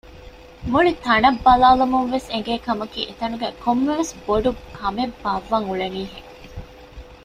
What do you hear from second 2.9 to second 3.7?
އެތަނުގައި